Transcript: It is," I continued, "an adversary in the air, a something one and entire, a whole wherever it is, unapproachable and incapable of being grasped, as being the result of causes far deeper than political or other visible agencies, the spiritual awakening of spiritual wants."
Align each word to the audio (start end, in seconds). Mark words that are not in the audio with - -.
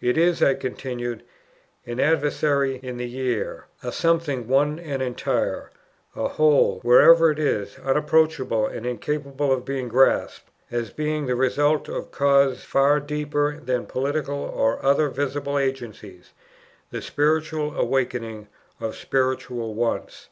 It 0.00 0.16
is," 0.16 0.40
I 0.40 0.54
continued, 0.54 1.24
"an 1.84 1.98
adversary 1.98 2.78
in 2.80 2.96
the 2.96 3.18
air, 3.18 3.66
a 3.82 3.90
something 3.90 4.46
one 4.46 4.78
and 4.78 5.02
entire, 5.02 5.72
a 6.14 6.28
whole 6.28 6.78
wherever 6.84 7.28
it 7.32 7.40
is, 7.40 7.76
unapproachable 7.80 8.68
and 8.68 8.86
incapable 8.86 9.50
of 9.50 9.64
being 9.64 9.88
grasped, 9.88 10.48
as 10.70 10.90
being 10.92 11.26
the 11.26 11.34
result 11.34 11.88
of 11.88 12.12
causes 12.12 12.62
far 12.62 13.00
deeper 13.00 13.58
than 13.58 13.86
political 13.86 14.38
or 14.44 14.80
other 14.80 15.08
visible 15.08 15.58
agencies, 15.58 16.30
the 16.92 17.02
spiritual 17.02 17.74
awakening 17.74 18.46
of 18.78 18.94
spiritual 18.94 19.74
wants." 19.74 20.28